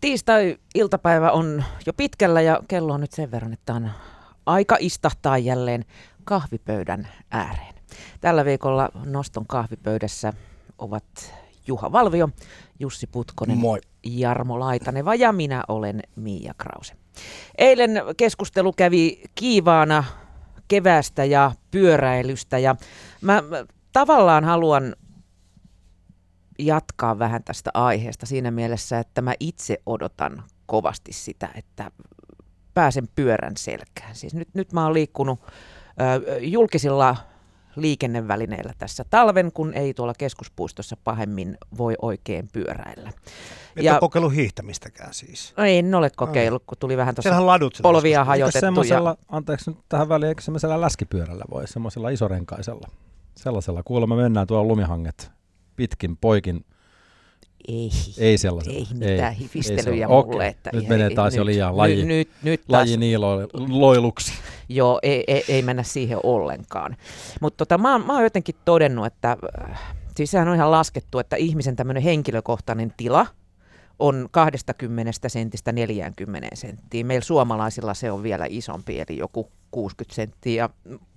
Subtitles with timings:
[0.00, 3.90] Tiistai-iltapäivä on jo pitkällä ja kello on nyt sen verran, että on
[4.46, 5.84] aika istahtaa jälleen
[6.24, 7.74] kahvipöydän ääreen.
[8.20, 10.32] Tällä viikolla Noston kahvipöydässä
[10.78, 11.34] ovat
[11.66, 12.28] Juha Valvio,
[12.80, 13.80] Jussi Putkonen, Moi.
[14.06, 16.94] Jarmo Laitaneva ja minä olen Miia Krause.
[17.58, 20.04] Eilen keskustelu kävi kiivaana
[20.68, 22.76] kevästä ja pyöräilystä ja
[23.20, 24.96] mä mä tavallaan haluan
[26.58, 31.90] jatkaa vähän tästä aiheesta siinä mielessä, että mä itse odotan kovasti sitä, että
[32.74, 34.14] pääsen pyörän selkään.
[34.16, 35.40] Siis nyt, nyt mä oon liikkunut
[36.30, 37.16] ö, julkisilla
[37.76, 43.12] liikennevälineillä tässä talven, kun ei tuolla keskuspuistossa pahemmin voi oikein pyöräillä.
[43.76, 45.54] Et Ja- ole kokeillut hiihtämistäkään siis.
[45.56, 48.56] No en ole kokeillut, kun tuli vähän tuossa polvia hajotettu.
[48.56, 52.88] Ja, semmoisella, anteeksi nyt tähän väliin, eikö semmoisella läskipyörällä voi, semmoisella isorenkaisella?
[53.36, 55.30] Sellaisella, kuulemma mennään tuolla lumihanget
[55.78, 56.64] pitkin poikin,
[57.68, 60.24] ei, ei ei mitään ei hifistelyjä ole.
[60.24, 60.36] mulle.
[60.36, 62.96] Okei, Että nyt ei- menee ei- taas jo liian laji- Nyt, nyt, nyt taas, Laji
[62.96, 64.32] niiloiluksi.
[64.68, 66.96] Joo, ei, ei, ei mennä siihen ollenkaan.
[67.40, 69.36] Mutta tota, mä, oon- mä oon jotenkin todennut, että
[69.70, 69.80] äh,
[70.16, 73.26] siis sehän on ihan laskettu, että ihmisen tämmöinen henkilökohtainen tila
[73.98, 77.04] on 20 sentistä 40 senttiä.
[77.04, 80.62] Meillä suomalaisilla se on vielä isompi, eli joku 60 senttiä.
[80.62, 80.70] Ja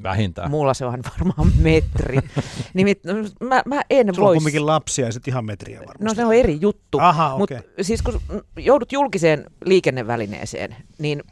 [0.04, 0.52] Vähintään.
[0.52, 2.18] Mulla se on varmaan metri.
[2.74, 3.00] Nimit,
[3.42, 4.36] mä, mä en Sulla on voi...
[4.36, 6.04] kumminkin lapsia ja sitten ihan metriä varmasti.
[6.04, 7.00] No se on eri juttu.
[7.00, 7.70] Aha, Mutta okei.
[7.82, 8.22] siis kun
[8.58, 11.24] joudut julkiseen liikennevälineeseen, niin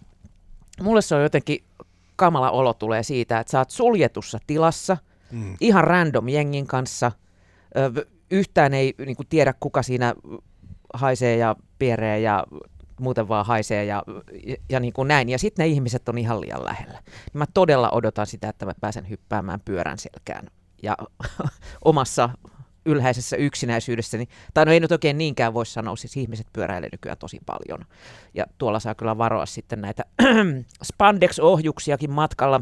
[0.81, 1.63] mulle se on jotenkin
[2.16, 4.97] kamala olo tulee siitä, että sä oot suljetussa tilassa,
[5.31, 5.58] Mm.
[5.61, 7.11] ihan random jengin kanssa,
[7.97, 10.16] ö, yhtään ei niin kuin tiedä kuka siinä
[10.93, 12.43] haisee ja pieree ja
[12.99, 14.03] muuten vaan haisee ja,
[14.47, 15.29] ja, ja niin kuin näin.
[15.29, 16.99] Ja sitten ne ihmiset on ihan liian lähellä.
[17.33, 20.47] Mä todella odotan sitä, että mä pääsen hyppäämään pyörän selkään
[20.83, 20.97] ja
[21.85, 22.29] omassa
[22.85, 27.39] ylhäisessä yksinäisyydessäni, tai no ei nyt oikein niinkään voi sanoa, siis ihmiset pyöräilee nykyään tosi
[27.45, 27.85] paljon.
[28.33, 30.03] Ja tuolla saa kyllä varoa sitten näitä
[30.83, 32.61] spandex-ohjuksiakin matkalla,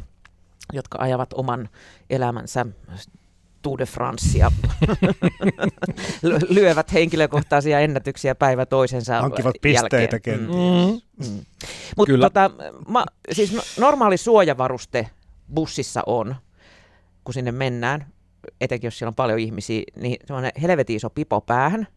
[0.73, 1.69] jotka ajavat oman
[2.09, 2.65] elämänsä
[3.61, 4.51] Tour de Francea,
[6.49, 10.21] lyövät henkilökohtaisia ennätyksiä päivä toisensa Hankkivat pisteitä jälkeen.
[10.39, 11.01] kenties.
[11.19, 11.27] Mm.
[11.29, 11.45] Mm.
[11.97, 12.25] Mutta Kyllä.
[12.25, 12.51] tota,
[12.87, 15.09] ma, siis no- normaali suojavaruste
[15.53, 16.35] bussissa on,
[17.23, 18.05] kun sinne mennään,
[18.61, 21.87] etenkin jos siellä on paljon ihmisiä, niin semmoinen helvetin iso pipo päähän,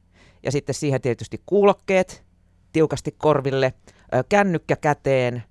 [0.43, 2.25] ja sitten siihen tietysti kuulokkeet
[2.73, 3.75] tiukasti korville,
[4.29, 5.43] kännykkä käteen,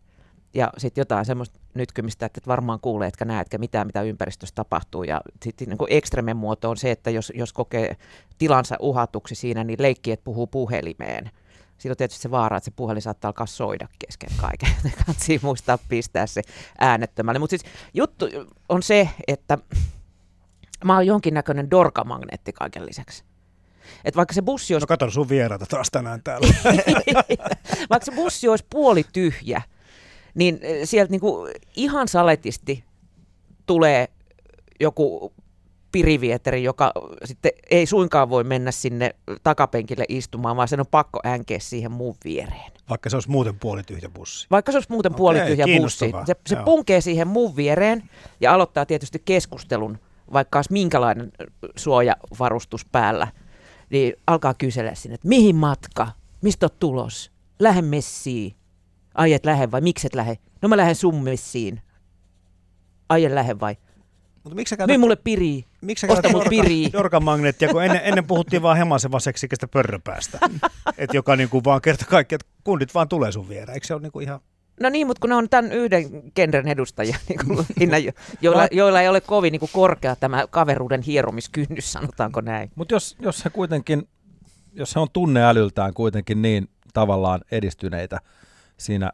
[0.54, 4.56] ja sitten jotain semmoista nytkymistä, että et varmaan kuulee, etkä näe, etkä mitään, mitä ympäristössä
[4.56, 5.04] tapahtuu.
[5.04, 7.96] Ja sitten niin ekstremen muoto on se, että jos, jos kokee
[8.38, 11.32] tilansa uhatuksi siinä, niin leikki, että puhuu puhelimeen.
[11.78, 14.70] Siinä on tietysti se vaara, että se puhelin saattaa alkaa soida kesken kaiken.
[15.06, 16.42] Kannattaa muistaa pistää se
[16.80, 17.40] äänettömälle.
[17.40, 18.26] Mutta siis juttu
[18.70, 19.58] on se, että
[20.86, 23.24] mä oon jonkinnäköinen dorkamagneetti kaiken lisäksi.
[24.06, 26.48] Et vaikka se bussi olisi No katon sun vieraita taas tänään täällä.
[27.90, 29.62] vaikka se bussi olisi puoli tyhjä,
[30.40, 32.84] niin eh, sieltä niinku ihan saletisti
[33.66, 34.08] tulee
[34.80, 35.34] joku
[35.92, 36.92] pirivieteri, joka
[37.26, 42.16] sitten ei suinkaan voi mennä sinne takapenkille istumaan, vaan sen on pakko änkeä siihen muun
[42.24, 42.72] viereen.
[42.90, 44.48] Vaikka se olisi muuten puoli tyhjä bussi.
[44.52, 46.66] Vaikka se olisi muuten Okei, puoli tyhjä bussi, se, se Joo.
[46.66, 48.10] punkee siihen muun viereen
[48.42, 49.98] ja aloittaa tietysti keskustelun,
[50.34, 51.32] vaikka olisi minkälainen
[51.76, 53.28] suojavarustus päällä,
[53.90, 56.08] niin alkaa kysellä sinne, että mihin matka,
[56.42, 58.56] mistä oot tulos, lähde messiin,
[59.16, 61.82] ai et lähde vai miksi et lähde, no mä lähden sun messiin,
[63.10, 63.76] ai en lähde vai,
[64.44, 66.90] Mutta miksi sä myy mulle piri, miksi sä osta käytät mut Jorkan- piri.
[66.94, 70.40] Jorkan magneettia, kun ennen, ennen puhuttiin vaan hemasen seksikästä pörröpäästä.
[70.98, 73.74] että joka niinku vaan kerta kaikki, että kundit vaan tulee sun viereen.
[73.74, 74.40] Eikö se ole niinku ihan...
[74.80, 77.66] No niin, mutta kun ne on tämän yhden genren edustajia, niin kuin,
[78.06, 78.12] jo-
[78.42, 82.72] joilla, joilla ei ole kovin niin kuin korkea tämä kaveruuden hieromiskynnys, sanotaanko näin.
[82.76, 84.08] Mutta jos, jos he kuitenkin,
[84.74, 88.20] jos he on tunneälyltään kuitenkin niin tavallaan edistyneitä
[88.80, 89.12] siinä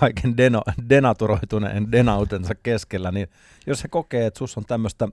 [0.00, 3.28] kaiken deno, denaturoituneen denautensa keskellä, niin
[3.66, 5.08] jos he kokee, että sus on tämmöistä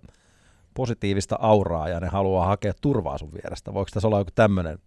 [0.73, 4.79] positiivista auraa ja ne haluaa hakea turvaa sun vierestä, voiko tässä olla joku tämmöinen,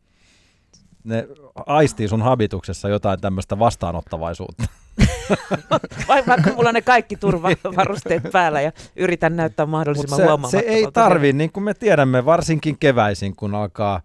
[1.05, 1.29] ne
[1.67, 4.65] aistii sun habituksessa jotain tämmöistä vastaanottavaisuutta.
[6.09, 10.71] Vai, vaikka mulla on ne kaikki turvavarusteet päällä ja yritän näyttää mahdollisimman se, se huomaamattomalta.
[10.71, 14.01] ei tarvi, niin kuin me tiedämme, varsinkin keväisin, kun alkaa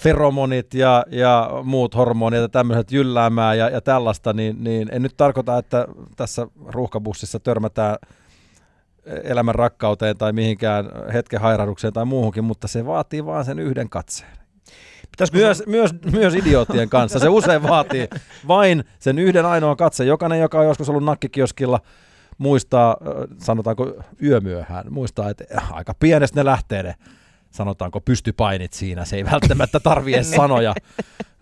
[0.00, 5.16] feromonit ja, ja muut hormonit ja tämmöiset jylläämään ja, ja tällaista, niin, niin en nyt
[5.16, 5.86] tarkoita, että
[6.16, 7.96] tässä ruuhkabussissa törmätään
[9.24, 14.30] elämän rakkauteen tai mihinkään hetken hairahdukseen tai muuhunkin, mutta se vaatii vaan sen yhden katseen.
[15.10, 17.18] Pitäisikö Myös, myös, myös idioottien kanssa.
[17.18, 18.08] Se usein vaatii
[18.48, 20.04] vain sen yhden ainoan katse.
[20.04, 21.80] Jokainen, joka on joskus ollut nakkikioskilla,
[22.38, 22.96] muistaa,
[23.38, 23.92] sanotaanko
[24.22, 26.94] yömyöhään, muistaa, että aika pienestä ne lähtee ne
[27.50, 30.74] sanotaanko pystypainit siinä, se ei välttämättä tarvitse edes sanoja.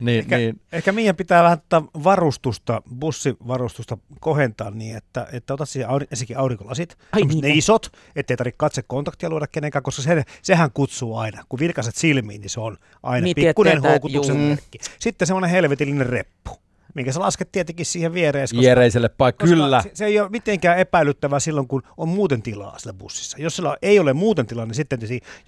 [0.00, 5.68] Niin, Ehkä, niin, ehkä meidän pitää vähän tätä varustusta, bussivarustusta kohentaa niin, että, että otat
[5.68, 10.24] siihen auri, ensinnäkin aurinkolasit, Ai niin, ne isot, ettei tarvitse katsekontaktia luoda kenenkään, koska se,
[10.42, 11.44] sehän kutsuu aina.
[11.48, 14.78] Kun vilkaiset silmiin, niin se on aina Niin, pikkuinen houkutuksen merkki.
[14.98, 16.50] Sitten semmoinen helvetillinen reppu,
[16.94, 19.82] minkä sä lasket tietenkin siihen viereen, koska Jereiselle paikka, koska kyllä.
[19.82, 23.36] Se, se ei ole mitenkään epäilyttävää silloin, kun on muuten tilaa sillä bussissa.
[23.40, 24.98] Jos sillä ei ole muuten tilaa, niin sitten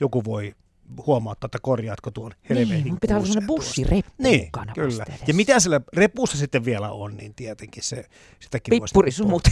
[0.00, 0.54] joku voi
[1.06, 4.88] huomauttaa, että korjaatko tuon helvetin Niin, pitää olla sellainen bussireppu Niin, kyllä.
[4.98, 5.28] vasta edes.
[5.28, 8.04] Ja mitä siellä repussa sitten vielä on, niin tietenkin se,
[8.40, 9.42] sitäkin Pippurisumut.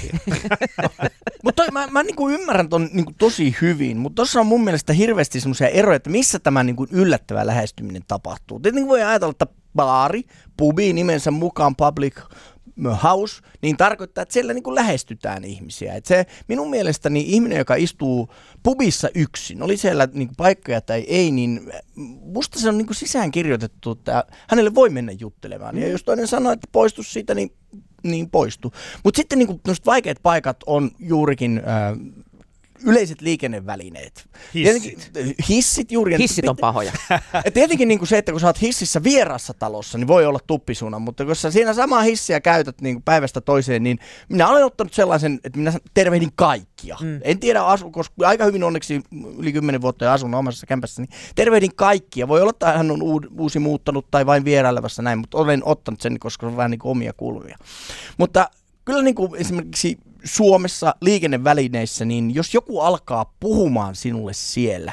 [1.45, 5.41] Mutta mä, mä niinku ymmärrän ton niinku tosi hyvin, mutta tuossa on mun mielestä hirveästi
[5.41, 8.61] semmoisia eroja, että missä tämä niinku yllättävä lähestyminen tapahtuu.
[8.61, 10.23] Tietenkin voi ajatella, että baari,
[10.57, 12.21] pubi nimensä mukaan public
[13.03, 15.95] house, niin tarkoittaa, että siellä niinku lähestytään ihmisiä.
[15.95, 18.29] Et se minun mielestäni ihminen, joka istuu
[18.63, 21.73] pubissa yksin, oli siellä niinku paikkoja tai ei, niin
[22.21, 25.79] musta se on niinku sisään kirjoitettu, että hänelle voi mennä juttelemaan.
[25.79, 27.51] Ja jos toinen sanoo, että poistu siitä, niin
[28.03, 28.73] niin poistu.
[29.05, 31.99] Mutta sitten niin vaikeat paikat on juurikin äh,
[32.85, 34.29] yleiset liikennevälineet.
[34.55, 35.11] Hissit.
[35.13, 36.13] Tietenkin- hissit juuri.
[36.13, 36.93] ja Hissit on pit- pahoja.
[37.45, 40.39] ja tietenkin niin kuin se, että kun sä oot hississä vierassa talossa, niin voi olla
[40.47, 43.99] tuppisuuna, mutta kun sä siinä samaa hissiä käytät niin kuin päivästä toiseen, niin
[44.29, 46.97] minä olen ottanut sellaisen, että minä tervehdin kaikkia.
[47.01, 47.21] Mm.
[47.23, 49.03] En tiedä, asu, koska aika hyvin onneksi
[49.39, 52.29] yli 10 vuotta jo asun omassa kämpässä, niin tervehdin kaikkia.
[52.29, 53.03] Voi olla, että hän on
[53.39, 56.79] uusi muuttanut tai vain vierailevassa näin, mutta olen ottanut sen, koska se on vähän niin
[56.79, 57.59] kuin omia kulmia.
[58.19, 58.51] Mutta
[58.85, 64.93] kyllä niin kuin esimerkiksi Suomessa liikennevälineissä, niin jos joku alkaa puhumaan sinulle siellä,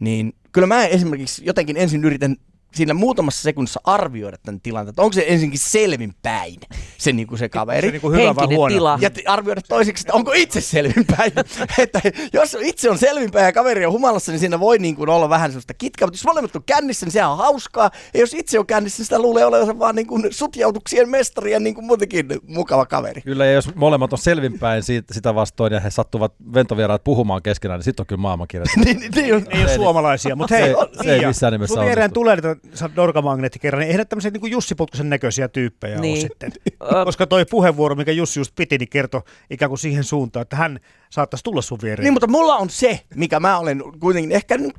[0.00, 2.36] niin kyllä mä esimerkiksi jotenkin ensin yritän
[2.74, 6.56] siinä muutamassa sekunnissa arvioida tämän tilanteen, että onko se ensinkin selvinpäin
[6.98, 7.88] se, niin kuin se kaveri.
[7.88, 8.74] Se niin kuin hyvä vai huono?
[8.74, 8.98] tila.
[9.00, 11.32] Ja arvioida toiseksi, että onko itse selvinpäin.
[11.78, 12.00] että
[12.32, 15.50] jos itse on selvinpäin ja kaveri on humalassa, niin siinä voi niin kuin olla vähän
[15.50, 16.06] sellaista kitkaa.
[16.06, 17.90] Mutta jos molemmat on kännissä, niin sehän on hauskaa.
[18.14, 21.60] Ja jos itse on kännissä, niin sitä luulee olevansa vaan niin kuin sutjautuksien mestari ja
[21.60, 23.20] niin kuin muutenkin mukava kaveri.
[23.20, 27.78] Kyllä, ja jos molemmat on selvinpäin siitä, sitä vastoin ja he sattuvat ventovieraat puhumaan keskenään,
[27.78, 28.66] niin sitten on kyllä maailmankirja.
[28.84, 31.84] niin, niin, niin, on- Ei ole suomalaisia, mutta hei, Se- se ei missään nimessä sun
[31.84, 32.10] onnistu.
[32.14, 32.56] tulee
[32.96, 36.12] dorkamagneetti kerran, niin eihän tämmöisiä niin Jussi Putkosen näköisiä tyyppejä niin.
[36.12, 36.52] ole sitten.
[37.04, 40.80] Koska toi puheenvuoro, mikä Jussi just piti, niin kertoi ikään kuin siihen suuntaan, että hän
[41.10, 42.04] saattaisi tulla sun viereen.
[42.04, 44.72] Niin, mutta mulla on se, mikä mä olen kuitenkin ehkä nyt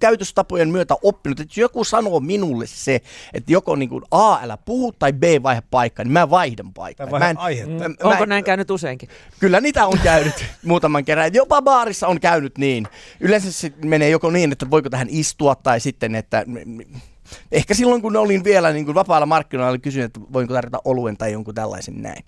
[0.00, 3.00] käytöstapojen myötä oppinut, että joku sanoo minulle se,
[3.34, 7.18] että joko niin kuin A, älä puhu, tai B, vaihe paikkaa, niin mä vaihdan paikkaa.
[7.18, 7.72] Mä en- aihetta.
[7.72, 9.08] mä- mä Onko en- näin käynyt useinkin?
[9.40, 11.34] Kyllä niitä on käynyt muutaman kerran.
[11.34, 12.86] Jopa baarissa on käynyt niin.
[13.20, 16.44] Yleensä se menee joko niin, että voiko tähän istua, tai sitten, että
[17.52, 21.32] ehkä silloin kun olin vielä niin kuin vapaalla markkinoilla, kysynyt, että voinko tarjota oluen tai
[21.32, 22.24] jonkun tällaisen näin.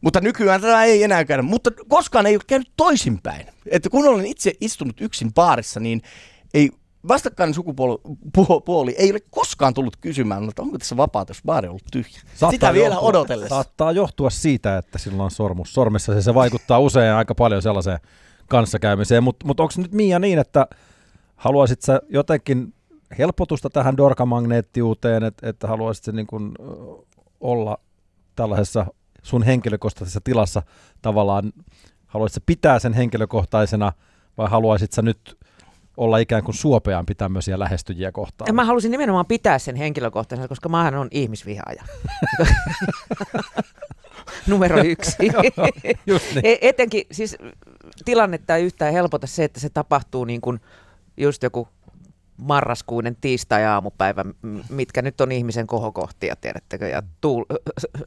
[0.00, 1.42] Mutta nykyään tätä ei enää käydä.
[1.42, 3.46] Mutta koskaan ei ole käynyt toisinpäin.
[3.70, 6.02] Että kun olen itse istunut yksin baarissa, niin
[6.54, 6.70] ei
[7.08, 7.98] vastakkainen sukupuoli
[8.38, 11.84] puo- puoli ei ole koskaan tullut kysymään, että onko tässä vapaata, jos baari on ollut
[11.92, 12.20] tyhjä.
[12.50, 13.54] Sitä vielä johtua, odotellessa.
[13.54, 16.14] Saattaa johtua siitä, että sillä on sormus sormessa.
[16.14, 17.98] Se, se vaikuttaa usein aika paljon sellaiseen
[18.48, 19.22] kanssakäymiseen.
[19.22, 20.66] Mutta mut onko nyt Mia niin, että
[21.36, 22.74] haluaisit sä jotenkin
[23.18, 26.64] helpotusta tähän dorkamagneettiuteen, että, että haluaisit sä niin kun, ö,
[27.40, 27.78] olla
[28.36, 28.86] tällaisessa
[29.22, 30.62] sun henkilökohtaisessa tilassa
[31.02, 31.52] tavallaan,
[32.06, 33.92] haluaisit pitää sen henkilökohtaisena
[34.38, 35.38] vai haluaisit sä nyt
[35.96, 38.46] olla ikään kuin suopeampi tämmöisiä lähestyjiä kohtaan?
[38.46, 41.84] Ja mä halusin nimenomaan pitää sen henkilökohtaisena, koska mähän on ihmisvihaaja.
[44.46, 45.16] Numero yksi.
[46.06, 46.46] Just niin.
[46.46, 47.36] E- Etenkin siis
[48.04, 50.60] tilannetta ei yhtään helpota se, että se tapahtuu niin kuin
[51.16, 51.68] just joku
[52.36, 54.24] marraskuinen tiistai-aamupäivä,
[54.68, 57.44] mitkä nyt on ihmisen kohokohtia, tiedättekö, ja tuul,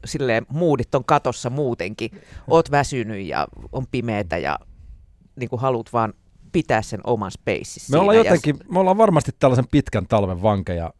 [0.04, 2.10] silleen muudit on katossa muutenkin.
[2.48, 4.58] Oot väsynyt ja on pimeätä ja
[5.36, 6.14] niin kuin haluat vaan
[6.52, 8.28] pitää sen oman spacein Me ollaan siinä.
[8.28, 10.92] Ja jotenkin, me ollaan varmasti tällaisen pitkän talven vankeja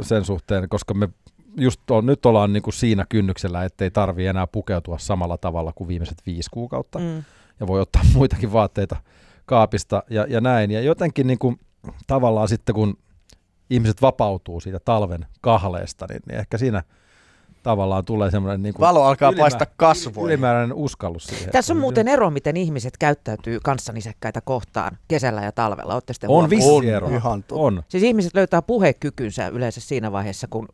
[0.00, 1.08] sen suhteen, koska me
[1.56, 5.88] just on, nyt ollaan niin kuin siinä kynnyksellä, ettei tarvi enää pukeutua samalla tavalla kuin
[5.88, 6.98] viimeiset viisi kuukautta.
[6.98, 7.22] Mm.
[7.60, 8.96] Ja voi ottaa muitakin vaatteita
[9.46, 10.70] kaapista ja, ja näin.
[10.70, 11.58] Ja jotenkin niin kuin,
[12.06, 12.98] tavallaan sitten, kun
[13.70, 16.82] ihmiset vapautuu siitä talven kahleesta, niin, niin ehkä siinä
[17.62, 20.28] tavallaan tulee semmoinen niin kuin Valo alkaa ylimä- paistaa kasvoihin.
[20.32, 21.50] ylimääräinen uskallus siihen.
[21.50, 25.94] Tässä on muuten ero, miten ihmiset käyttäytyy kanssanisäkkäitä kohtaan kesällä ja talvella.
[25.94, 27.08] Olette sitten On vissi ero.
[27.08, 27.44] ihan.
[27.50, 27.82] On.
[27.88, 30.68] Siis ihmiset löytää puhekykynsä yleensä siinä vaiheessa, kun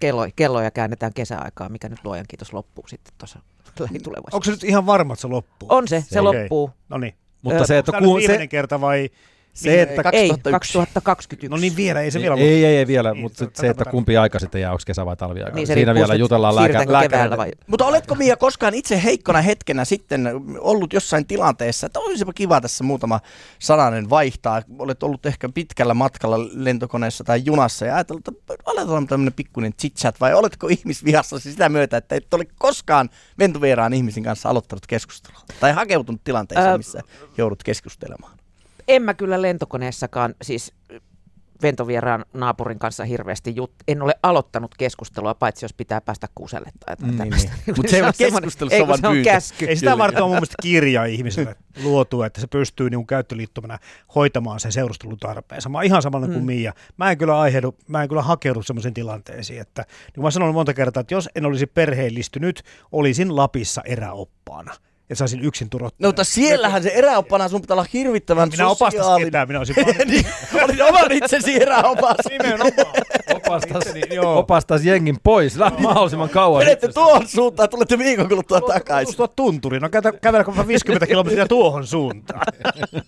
[0.00, 3.38] kello, kelloja käännetään kesäaikaa, mikä nyt luojan kiitos loppuu sitten tuossa
[3.80, 4.36] lähitulevaisuudessa.
[4.36, 5.68] Onko se nyt ihan varma, että se loppuu?
[5.72, 6.42] On se, se Okei.
[6.42, 6.70] loppuu.
[6.88, 7.14] No niin.
[7.42, 9.10] Mutta Ö, se, että Onko kun, se, viimeinen kerta vai
[9.58, 10.50] Se, että Ei, 2001.
[10.50, 11.48] 2021.
[11.48, 13.84] No niin vielä, ei se vielä ei, ei, ei vielä, Niin, mutta se- se, että
[13.84, 15.54] kumpi aika sitten jää, onko kesä vai talviaika.
[15.56, 17.50] Niin, Siinä vielä jutellaan lääkä, keväällä vai...
[17.66, 22.84] Mutta oletko Mia koskaan itse heikkona hetkenä sitten ollut jossain tilanteessa, että olisipa kiva tässä
[22.84, 23.20] muutama
[23.58, 24.62] sananen vaihtaa.
[24.78, 30.16] Olet ollut ehkä pitkällä matkalla lentokoneessa tai junassa ja ajatellut, että aletaan tämmöinen pikkuinen chit-chat
[30.20, 35.72] vai oletko ihmisvihassa sitä myötä, että et ole koskaan ventovieraan ihmisen kanssa aloittanut keskustelua tai
[35.72, 37.00] hakeutunut tilanteeseen, missä
[37.38, 38.37] joudut keskustelemaan.
[38.88, 40.72] En mä kyllä lentokoneessakaan, siis
[41.62, 43.72] ventovieraan naapurin kanssa hirveästi jut...
[43.88, 47.52] En ole aloittanut keskustelua, paitsi jos pitää päästä kuuselle tai jotain Niin, tämmöistä.
[47.76, 48.30] Mut se ei ole ei,
[48.70, 49.30] se on vaan se on pyyntö.
[49.30, 49.64] käsky.
[49.64, 53.78] Ei sitä varten on mun mielestä kirja ihmiselle luotu, että se pystyy niin käyttöliittomana
[54.14, 55.68] hoitamaan sen seurustelutarpeensa.
[55.68, 56.44] Mä oon ihan samalla kuin Mm.
[56.44, 56.72] Mia.
[56.96, 60.54] Mä en kyllä aiheudu, mä en kyllä hakeudu semmoisiin tilanteisiin, että niin kuin mä sanon
[60.54, 64.74] monta kertaa, että jos en olisi perheellistynyt, olisin Lapissa eräoppaana.
[65.10, 65.98] Ja saisin yksin turottaa.
[65.98, 70.26] No mutta siellähän se eräoppana sun pitää olla hirvittävän minä opastas ketään, minä olisin niin,
[70.64, 72.16] olin oman itsesi eräopas.
[72.30, 72.72] Nimenomaan.
[73.34, 73.84] Opastas,
[74.36, 76.64] opastas jengin pois lähde mahdollisimman kauan.
[76.64, 79.06] Menette tuohon suuntaan tulette viikon kuluttua takaisin.
[79.06, 79.82] Tutustua tunturiin.
[79.82, 79.88] No
[80.22, 82.46] kävellä 50 kilometriä tuohon suuntaan.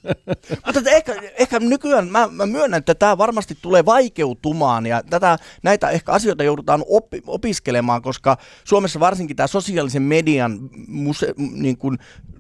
[0.67, 5.39] Mutta että ehkä, ehkä nykyään mä, mä myönnän, että tämä varmasti tulee vaikeutumaan ja tätä,
[5.63, 11.90] näitä ehkä asioita joudutaan oppi, opiskelemaan, koska Suomessa varsinkin tämä sosiaalisen median muse, niin kuin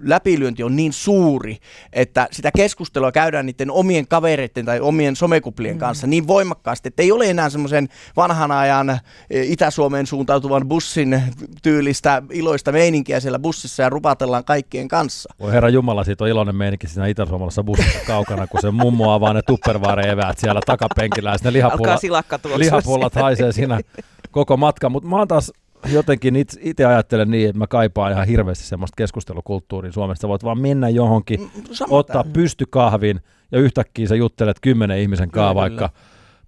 [0.02, 1.58] läpilyönti on niin suuri,
[1.92, 7.12] että sitä keskustelua käydään niiden omien kavereiden tai omien somekuplien kanssa niin voimakkaasti, että ei
[7.12, 8.98] ole enää semmoisen vanhan ajan e,
[9.42, 11.22] Itä-Suomeen suuntautuvan bussin
[11.62, 15.34] tyylistä iloista meininkiä siellä bussissa ja rupatellaan kaikkien kanssa.
[15.40, 19.32] Voi herra Jumala, siitä on iloinen meininki siinä itä-suomalaisessa bussissa kaukana, kun se mummo avaa
[19.32, 22.58] ne tupperware-eväät siellä takapenkillä ja sitten ne Alkaa lihapullat, silakka tuossa.
[22.58, 23.80] lihapullat haisee siinä
[24.30, 24.88] koko matka.
[24.88, 25.52] Mutta mä oon taas
[25.92, 30.20] jotenkin itse ajattelen niin, että mä kaipaan ihan hirveästi semmoista keskustelukulttuuria Suomessa.
[30.22, 32.32] Sä voit vaan mennä johonkin, Mm, sama ottaa tää.
[32.32, 33.20] pystykahvin
[33.52, 35.90] ja yhtäkkiä sä juttelet kymmenen ihmisen kanssa vaikka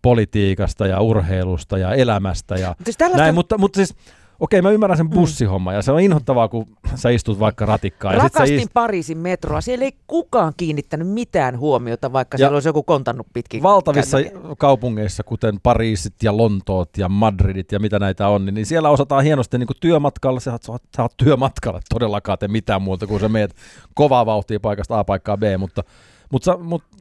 [0.03, 3.95] politiikasta ja urheilusta ja elämästä ja siis tällaista näin, mutta, mutta siis
[4.43, 8.15] okei, mä ymmärrän sen bussihomman ja se on inhottavaa, kun sä istut vaikka ratikkaan.
[8.15, 8.73] Ja sit Rakastin ist...
[8.75, 9.61] Pariisin metroa.
[9.61, 13.63] Siellä ei kukaan kiinnittänyt mitään huomiota, vaikka Ja siellä olisi joku kontannut pitkin.
[13.63, 14.41] valtavissa käyntiä.
[14.59, 19.59] kaupungeissa, kuten Pariisit ja Lontoot ja Madridit ja mitä näitä on, niin siellä osataan hienosti
[19.59, 23.57] niin kuin työmatkalla, sä oot, sä oot- työmatkalla, todellakaan tee mitään muuta kuin sä meet
[23.95, 25.85] kovaa vauhtia paikasta A paikkaan B, mutta,
[26.33, 26.97] mutta, sä- mutta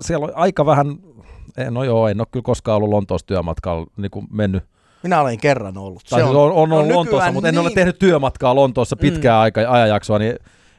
[0.00, 0.98] siellä on aika vähän,
[1.70, 4.64] no joo, en ole kyllä koskaan ollut Lontoossa työmatkalla niin kuin mennyt
[5.02, 6.02] Minä olen kerran ollut.
[6.10, 8.96] Tai siis on, on, on, no on Lontoossa, mutta en ole niin- tehnyt työmatkaa Lontoossa
[8.96, 9.40] pitkää mm.
[9.42, 10.34] aika, ajanjaksoa, niin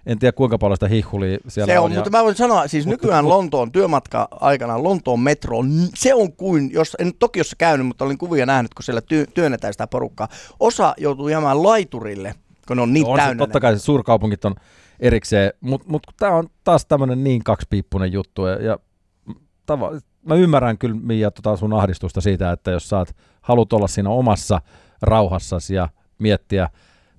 [0.06, 1.96] en tiedä kuinka paljon sitä hihulia siellä Se on, on.
[1.96, 6.34] mutta mä voin sanoa, siis Mutta- nykyään Lontoon työmatka aikana Lontoon metro, on- se on
[6.34, 10.28] kuin, jos en Tokiossa käynyt, mutta olin kuvia nähnyt, kun siellä työ, työnnetään sitä porukkaa.
[10.60, 12.36] Osa joutuu jäämään laiturille,
[12.68, 13.42] kun ne on niin on se, täynnä.
[13.42, 13.62] totta ne.
[13.62, 14.56] kai se suurkaupungit on
[15.00, 18.46] erikseen, mutta mut, mut tämä on taas tämmöinen niin kaksipiippunen juttu.
[18.46, 18.80] Ja, ja
[19.66, 19.92] tava,
[20.26, 24.62] mä ymmärrän kyllä Mia tota sun ahdistusta siitä, että jos saat, haluat olla siinä omassa
[25.02, 26.70] rauhassasi ja miettiä,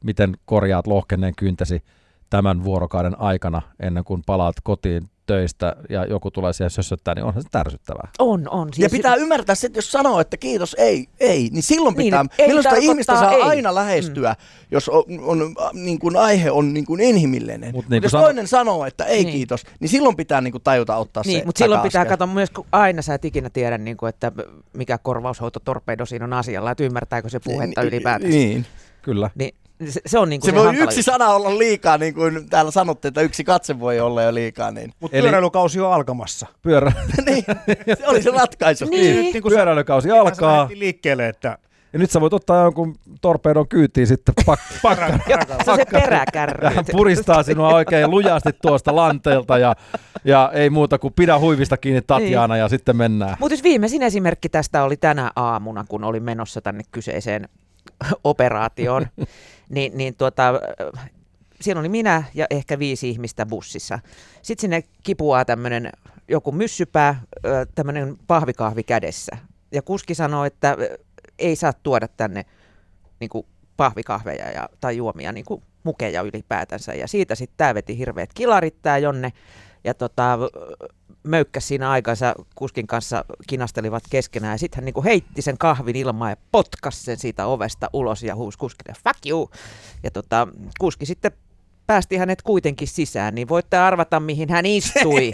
[0.05, 1.83] miten korjaat lohkenneen kyntäsi
[2.31, 7.43] tämän vuorokauden aikana ennen kuin palaat kotiin töistä ja joku tulee siihen sössöttää, niin onhan
[7.43, 8.09] se tärsyttävää.
[8.19, 8.69] On, on.
[8.79, 12.21] Ja pitää ymmärtää se, että jos sanoo, että kiitos, ei, ei, niin silloin Niin, pitää,
[12.21, 13.43] että ei milloin sitä tarkoittaa ihmistä saa ei.
[13.43, 14.67] aina lähestyä, mm.
[14.71, 17.75] jos on, on, niin kuin aihe on niin kuin inhimillinen.
[17.75, 19.33] Mut Mut niin kuin jos sano- toinen sanoo, että ei Niin.
[19.33, 22.51] kiitos, niin silloin pitää niin kuin tajuta ottaa se Niin, mutta silloin pitää katsoa myös,
[22.51, 24.33] kun aina sä et ikinä tiedä, niin kuin, että
[24.73, 28.31] mikä korvaushoitotorpedo siinä on asialla, että ymmärtääkö se puhetta ylipäätään.
[28.31, 28.67] Niin.
[29.03, 29.31] Kyllä.
[29.35, 29.55] Niin,
[29.91, 31.03] se, se on niin kuin Se se, voi yksi juttu.
[31.13, 34.71] sana olla liikaa, niin kuin täällä sanottiin, että yksi katse voi olla jo liikaa.
[34.71, 36.47] Niin, Mutta Eli- pyöräilykausi on alkamassa.
[36.63, 36.93] Pyörä,
[37.27, 37.45] niin
[37.99, 38.85] se oli se ratkaisu.
[38.85, 39.17] Niin.
[39.17, 40.53] Nyt niin kuin pyöräilykausi sä alkaa.
[40.53, 41.59] lähdettiin liikkeelle, että
[41.93, 45.07] Ja nyt sä voit ottaa jonkun torpedon kyytiin sitten pak, pakka,
[45.65, 46.69] se on se peräkärry.
[46.75, 49.77] hän puristaa sinua oikein lujasti tuosta lanteelta ja,
[50.25, 53.37] ja ei muuta kuin pidä huivista kiinni Tatjana ja sitten mennään.
[53.41, 57.49] Mutta jos viimeisin esimerkki tästä oli tänä aamuna, kun olin menossa tänne kyseiseen
[58.25, 59.07] operaatioon,
[59.69, 60.53] niin, niin tuota,
[61.61, 63.99] siinä oli minä ja ehkä viisi ihmistä bussissa.
[64.43, 65.93] Sitten sinne kipuaa tämmöinen
[66.29, 67.23] joku myssypää,
[67.75, 69.37] tämmöinen pahvikahvi kädessä.
[69.73, 70.77] Ja kuski sanoi, että
[71.39, 72.45] ei saa tuoda tänne
[73.21, 73.47] niin kuin
[73.77, 76.95] pahvikahveja ja, tai juomia, niin kuin mukeja ylipäätänsä.
[76.95, 79.33] Ja siitä sitten tämä veti hirveät kilarit tää Jonne.
[79.85, 80.39] Ja tota,
[81.23, 84.55] möykkäs siinä aikansa kuskin kanssa kinastelivat keskenään.
[84.55, 88.35] Ja sitten hän niinku heitti sen kahvin ilmaan ja potkas sen siitä ovesta ulos ja
[88.35, 89.51] huusi kuskille, fuck you.
[90.03, 90.49] Ja tota,
[90.79, 91.33] kuski sitten
[91.87, 95.33] päästi hänet kuitenkin sisään, niin voitte arvata, mihin hän istui.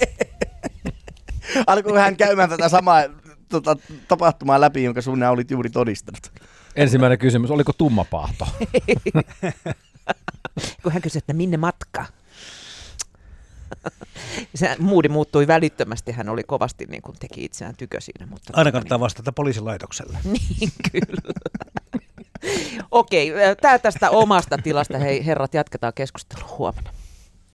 [1.66, 3.02] Alkoi hän käymään tätä samaa
[3.48, 3.76] tota,
[4.08, 6.32] tapahtumaa läpi, jonka sinä olit juuri todistanut.
[6.76, 8.46] Ensimmäinen kysymys, oliko tumma paahto?
[10.82, 12.06] kun hän kysyi, että minne matka?
[14.54, 18.26] Se moodi muuttui välittömästi, hän oli kovasti niin kuin teki itseään tykö siinä.
[18.26, 20.18] Mutta Aina tota kannattaa vastata poliisilaitokselle.
[20.60, 21.32] Niin, kyllä.
[22.90, 24.98] Okei, tämä tästä omasta tilasta.
[24.98, 26.90] Hei herrat, jatketaan keskustelua huomenna.